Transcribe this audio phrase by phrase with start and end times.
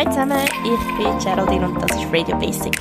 [0.00, 2.74] Hallo zusammen, ich bin Geraldine und das ist Radio Basic.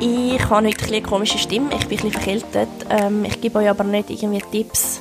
[0.00, 2.68] Ich habe heute eine komische Stimme, ich bin ein verkältet.
[2.90, 5.00] Ähm, ich gebe euch aber nicht irgendwie Tipps,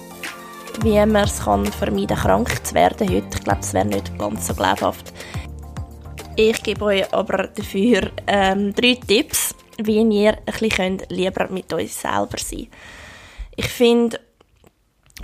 [0.81, 3.33] wie man es kann vermeiden krank zu werden heute.
[3.33, 5.11] Ich glaube, das wäre nicht ganz so glaubhaft.
[6.37, 11.93] Ich gebe euch aber dafür ähm, drei Tipps, wie ihr ein bisschen lieber mit euch
[11.93, 12.69] selber sein könnt.
[13.57, 14.21] Ich finde,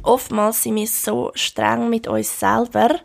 [0.04, 3.00] oftmals sind wir so streng mit uns selber,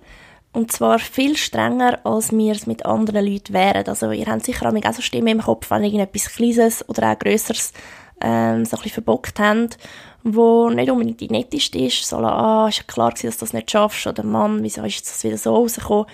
[0.53, 3.87] und zwar viel strenger, als wir es mit anderen Leuten wären.
[3.87, 7.73] Also ihr habt sicher auch so Stimmen im Kopf, wenn irgendetwas Kleines oder auch Grösseres
[8.21, 9.79] ähm, so ein bisschen verbockt habt,
[10.23, 12.07] wo nicht unbedingt die netteste ist.
[12.07, 14.07] So, ah, ist ja klar gewesen, dass du das nicht schaffst.
[14.07, 16.07] Oder Mann, wieso ist das wieder so rausgekommen?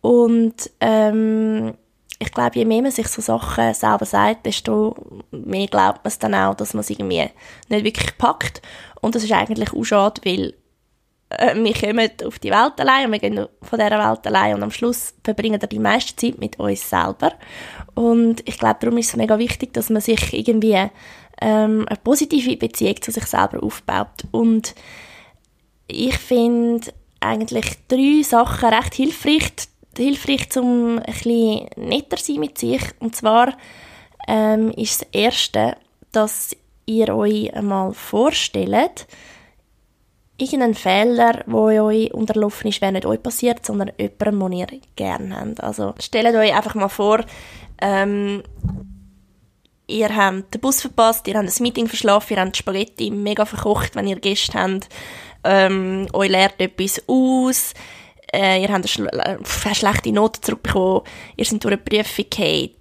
[0.00, 1.74] Und ähm,
[2.18, 6.18] ich glaube, je mehr man sich so Sachen selber sagt, desto mehr glaubt man es
[6.18, 7.28] dann auch, dass man es irgendwie
[7.68, 8.62] nicht wirklich packt.
[9.00, 10.54] Und das ist eigentlich auch schade, weil
[11.38, 14.62] äh, wir kommen auf die Welt allein und wir gehen von dieser Welt allein und
[14.62, 17.32] am Schluss verbringen wir die meiste Zeit mit uns selber.
[17.94, 20.90] Und ich glaube, darum ist es mega wichtig, dass man sich irgendwie
[21.40, 24.24] ähm, eine positive Beziehung zu sich selber aufbaut.
[24.30, 24.74] Und
[25.86, 29.52] ich finde eigentlich drei Sachen recht hilfreich,
[29.96, 32.82] hilfreich um ein bisschen netter sein mit sich.
[33.00, 33.54] Und zwar
[34.28, 35.76] ähm, ist das Erste,
[36.12, 39.06] dass ihr euch einmal vorstellt,
[40.38, 45.38] irgendein Fehler, der euch unterlaufen ist, wäre nicht euch passiert, sondern jemandem, den ihr gerne
[45.38, 45.62] habt.
[45.62, 47.20] Also stellt euch einfach mal vor,
[47.80, 48.42] ähm,
[49.86, 53.94] ihr habt den Bus verpasst, ihr habt das Meeting verschlafen, ihr habt Spaghetti mega verkocht,
[53.94, 54.88] wenn ihr Gäste habt,
[55.44, 57.74] ähm, euch lernt etwas aus,
[58.32, 61.02] äh, ihr habt eine, schl eine schlechte Note zurückbekommen,
[61.36, 62.76] ihr seid durch eine Prüfung gefallen,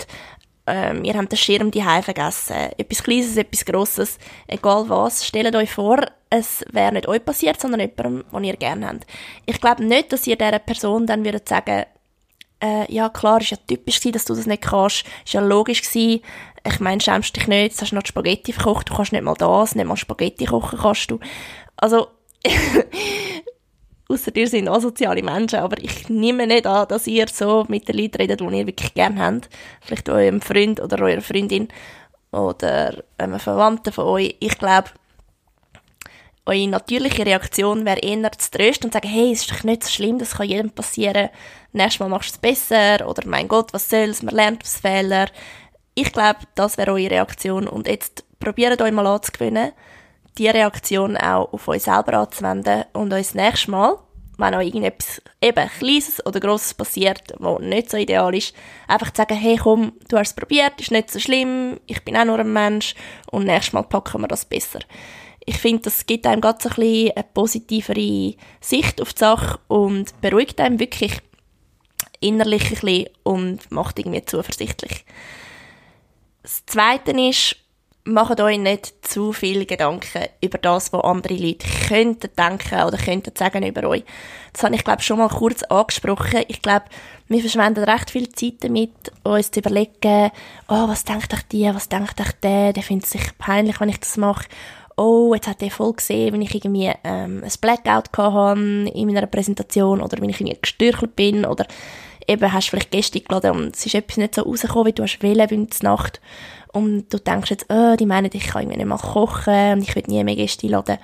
[0.72, 5.72] ähm, ihr habt den Schirm die vergessen, etwas Kleines, etwas Grosses, egal was, stellt euch
[5.72, 9.06] vor, es wäre nicht euch passiert, sondern jemandem, den ihr gerne habt.
[9.46, 11.84] Ich glaube nicht, dass ihr dieser Person dann würdet sagen,
[12.64, 15.82] äh, ja klar, ist ja typisch gewesen, dass du das nicht kannst, ist ja logisch
[15.82, 16.22] gewesen,
[16.66, 19.76] ich meine, schämst dich nicht, du hast noch Spaghetti verkocht, du kannst nicht mal das,
[19.76, 21.20] nicht mal Spaghetti kochen kannst du.
[21.76, 22.08] Also,
[24.12, 27.98] außer ihr sind asoziale Menschen, aber ich nehme nicht an, dass ihr so mit den
[27.98, 29.50] Leuten redet, die ihr wirklich gerne habt.
[29.82, 31.68] Vielleicht eurem Freund oder eurer Freundin
[32.32, 34.36] oder einem Verwandten von euch.
[34.40, 34.90] Ich glaube,
[36.46, 39.84] eure natürliche Reaktion wäre eher zu trösten und zu sagen, hey, es ist doch nicht
[39.84, 41.30] so schlimm, das kann jedem passieren.
[41.72, 45.30] Nächstes Mal machst du es besser oder mein Gott, was soll's, man lernt aus Fehlern.
[45.94, 49.72] Ich glaube, das wäre eure Reaktion und jetzt probiert euch mal anzugewöhnen,
[50.38, 53.98] die Reaktion auch auf euch selber anzuwenden und euch das nächste Mal,
[54.38, 58.56] wenn euch irgendetwas eben Kleines oder Grosses passiert, was nicht so ideal ist,
[58.88, 62.18] einfach zu sagen, hey komm, du hast es probiert, ist nicht so schlimm, ich bin
[62.18, 62.96] auch nur ein Mensch
[63.32, 64.80] und nächstes Mal packen wir das besser.
[65.46, 70.20] Ich finde, das gibt einem ganz ein bisschen eine positivere Sicht auf die Sache und
[70.22, 71.20] beruhigt einem wirklich
[72.20, 75.04] innerlich ein bisschen und macht irgendwie zuversichtlich.
[76.44, 77.56] Das Zweite ist,
[78.04, 83.32] macht euch nicht zu viele Gedanken über das, was andere Leute könnten denken oder könnten
[83.36, 84.04] sagen über euch.
[84.54, 86.44] Das habe ich, glaube schon mal kurz angesprochen.
[86.48, 86.86] Ich glaube,
[87.28, 88.92] wir verschwenden recht viel Zeit damit,
[89.24, 90.32] uns zu überlegen,
[90.68, 94.00] oh, was denkt euch die, was denkt euch der, der findet sich peinlich, wenn ich
[94.00, 94.48] das mache.
[94.98, 99.26] Oh, jetzt hat der voll gesehen, wenn ich irgendwie ähm, ein Blackout hatte in meiner
[99.26, 101.66] Präsentation oder wenn ich irgendwie gestürchelt bin oder
[102.28, 105.04] eben hast du vielleicht Gäste geladen und es ist etwas nicht so rausgekommen, wie du
[105.04, 106.22] hast in der Nacht
[106.74, 109.96] und du denkst jetzt, oh, die meinen, ich kann irgendwie nicht mal kochen und ich
[109.96, 110.98] will nie mehr Gäste laden.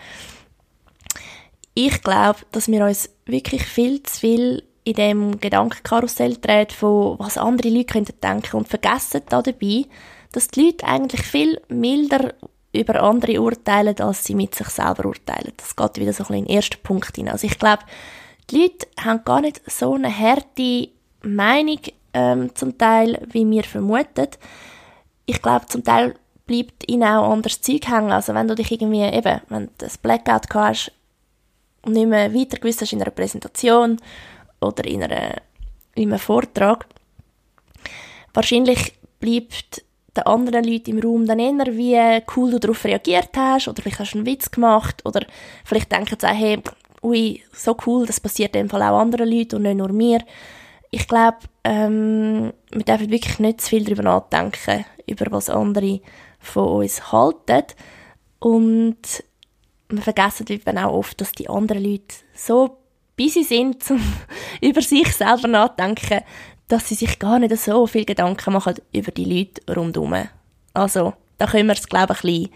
[1.73, 7.37] Ich glaube, dass wir uns wirklich viel zu viel in dem Gedankenkarussell drehen, von was
[7.37, 9.85] andere Leute könnten denken und vergessen da dabei,
[10.31, 12.33] dass die Leute eigentlich viel milder
[12.73, 15.53] über andere urteilen, als sie mit sich selber urteilen.
[15.57, 17.33] Das geht wieder so ein bisschen in den ersten Punkt hinein.
[17.33, 17.83] Also ich glaube,
[18.49, 20.89] die Leute haben gar nicht so eine harte
[21.21, 21.79] Meinung
[22.13, 24.27] ähm, zum Teil, wie wir vermuten
[25.27, 26.15] ich glaube, zum Teil
[26.47, 28.11] bleibt ihnen auch anderes Zeug hängen.
[28.11, 30.91] Also wenn du dich irgendwie eben, wenn du ein Blackout hast
[31.83, 33.97] und nicht mehr weiter gewusst hast in einer Präsentation
[34.61, 35.35] oder in, einer,
[35.93, 36.87] in einem Vortrag,
[38.33, 39.83] wahrscheinlich bleibt
[40.15, 43.99] den anderen Leuten im Raum dann eher, wie cool du darauf reagiert hast oder vielleicht
[43.99, 45.25] hast du einen Witz gemacht oder
[45.65, 46.59] vielleicht denken sie auch, hey,
[47.03, 50.19] ui, so cool, das passiert in dem Fall auch anderen Leuten und nicht nur mir
[50.91, 56.01] ich glaube, ähm, wir dürfen wirklich nicht zu viel darüber nachdenken, über was andere
[56.39, 57.63] von uns halten.
[58.39, 59.23] Und
[59.89, 62.77] wir vergessen eben auch oft, dass die anderen Leute so
[63.15, 64.01] busy sind, um
[64.61, 66.21] über sich selber nachzudenken,
[66.67, 70.27] dass sie sich gar nicht so viel Gedanken machen über die Leute rundherum.
[70.73, 72.51] Also, da können wir es, glaube ich, ein bisschen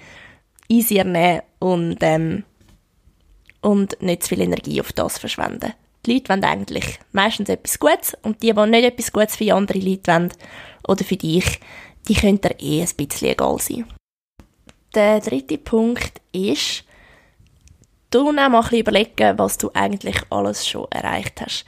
[0.68, 2.44] easier nehmen und, ähm,
[3.62, 5.74] und nicht zu viel Energie auf das verschwenden.
[6.06, 9.80] Die Leute wollen eigentlich meistens etwas Gutes und die, die nicht etwas Gutes für andere
[9.80, 10.34] Leute wollen
[10.88, 11.60] oder für dich,
[12.08, 13.86] die können dir eh ein bisschen egal sein.
[14.96, 16.84] Der dritte Punkt ist,
[18.10, 21.66] du auch mal überlegen, was du eigentlich alles schon erreicht hast.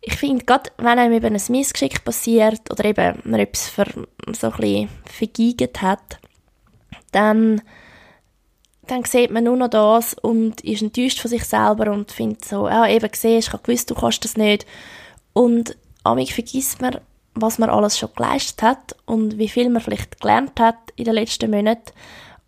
[0.00, 3.86] Ich finde, gerade wenn einem eben ein Missgeschick passiert oder eben man etwas für,
[4.32, 6.18] so ein bisschen hat,
[7.12, 7.60] dann,
[8.90, 12.68] dann sieht man nur noch das und ist enttäuscht von sich selber und findet so,
[12.68, 14.66] ja, eben gesehen, ich habe gewusst, du kannst das nicht.
[15.32, 16.98] Und amig vergisst man,
[17.34, 21.14] was man alles schon geleistet hat und wie viel man vielleicht gelernt hat in den
[21.14, 21.92] letzten Monaten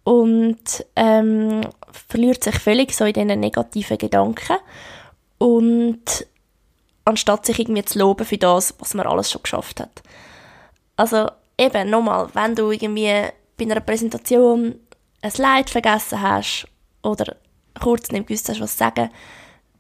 [0.05, 1.61] und ähm,
[2.09, 4.57] verliert sich völlig so in diesen negativen Gedanken
[5.39, 6.27] und
[7.05, 10.03] anstatt sich irgendwie zu loben für das, was man alles schon geschafft hat.
[10.97, 13.25] Also eben, nochmal, wenn du irgendwie
[13.57, 14.77] bei einer Präsentation
[15.23, 16.67] ein Slide vergessen hast
[17.03, 17.37] oder
[17.81, 19.11] kurz nicht gewusst hast, was sagen,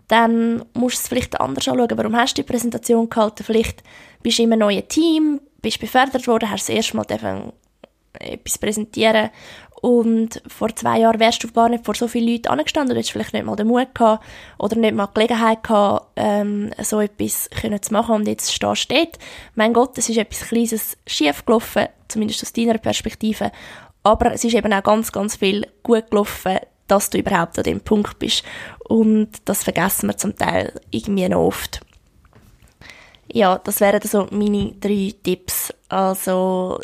[0.09, 1.97] dann musst du es vielleicht anders anschauen.
[1.97, 3.45] Warum hast du die Präsentation gehalten?
[3.45, 3.83] Vielleicht
[4.23, 7.07] bist du in einem neuen Team, bist befördert worden, hast das erste Mal
[8.19, 9.31] etwas präsentieren
[9.81, 13.13] und vor zwei Jahren wärst du gar nicht vor so vielen Leuten angestanden, du hättest
[13.13, 14.25] vielleicht nicht mal den Mut gehabt
[14.59, 18.91] oder nicht mal die Gelegenheit gehabt, ähm, so etwas können zu machen und jetzt stehst
[18.91, 19.19] du dort.
[19.55, 23.53] Mein Gott, es ist etwas Kleines schief gelaufen, zumindest aus deiner Perspektive,
[24.03, 27.81] aber es ist eben auch ganz, ganz viel gut gelaufen, dass du überhaupt an dem
[27.81, 28.45] Punkt bist
[28.89, 31.81] und das vergessen wir zum Teil irgendwie noch oft.
[33.33, 35.73] Ja, das wären so meine drei Tipps.
[35.89, 36.81] Also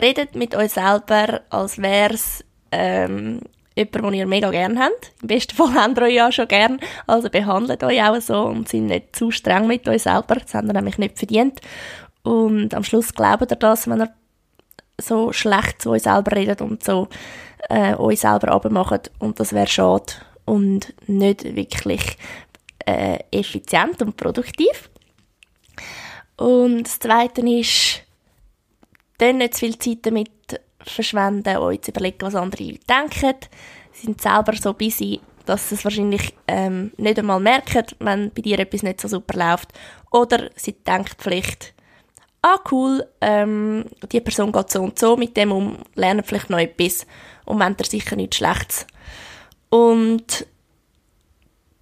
[0.00, 3.40] redet mit euch selber, als wäre es ähm,
[3.76, 5.12] jemand, den ihr mega gerne habt.
[5.20, 6.80] Im besten Fall habt ihr euch ja schon gern.
[7.06, 10.36] Also behandelt euch auch so und seid nicht zu streng mit euch selber.
[10.36, 11.60] Das habt ihr nämlich nicht verdient.
[12.22, 14.12] Und am Schluss glaubt ihr das, wenn ihr
[15.00, 17.08] so schlecht zu euch selber redet und so
[17.68, 19.10] äh, euch selber abmacht.
[19.18, 20.12] Und das wäre schade
[20.44, 22.16] und nicht wirklich
[22.86, 24.90] äh, effizient und produktiv.
[26.36, 28.02] Und das Zweite ist,
[29.18, 30.30] dann nicht zu viel Zeit damit
[30.82, 33.36] verschwenden, euch zu überlegen, was andere denken.
[33.92, 38.42] Sie sind selber so busy, dass sie es wahrscheinlich ähm, nicht einmal merken, wenn bei
[38.42, 39.68] dir etwas nicht so super läuft.
[40.10, 41.74] Oder sie denkt vielleicht,
[42.42, 46.58] ah cool, ähm, die Person geht so und so mit dem um, lernt vielleicht noch
[46.58, 47.06] etwas
[47.44, 48.86] und meint er sicher nichts Schlechtes.
[49.68, 50.46] Und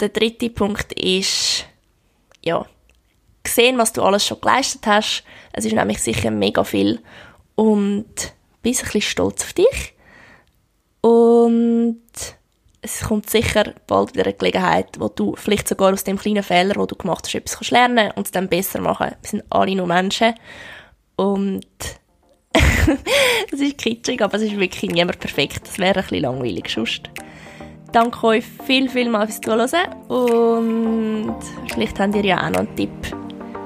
[0.00, 1.64] der dritte Punkt ist,
[2.44, 2.66] ja,
[3.46, 5.24] sehen, was du alles schon geleistet hast.
[5.52, 7.00] Es ist nämlich sicher mega viel
[7.54, 8.06] und
[8.62, 9.94] bist ein bisschen stolz auf dich.
[11.00, 12.02] Und
[12.80, 16.76] es kommt sicher bald wieder eine Gelegenheit, wo du vielleicht sogar aus dem kleinen Fehler,
[16.76, 19.14] wo du gemacht hast, etwas kannst lernen und es dann besser machen.
[19.20, 20.34] Wir sind alle nur Menschen.
[21.16, 21.66] Und
[22.52, 25.62] das ist kitschig, aber es ist wirklich niemand perfekt.
[25.64, 27.10] Das wäre ein bisschen langweilig sonst.
[27.92, 31.36] Danke euch viel, viel mal fürs Zuhören und
[31.72, 32.90] vielleicht habt ihr ja auch noch einen Tipp,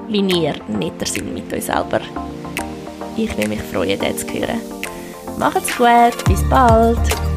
[0.07, 1.99] wie ihr netter seid mit euch selber.
[3.17, 4.61] Ich würde mich freuen, das zu hören.
[5.37, 7.32] Macht's gut, bis bald!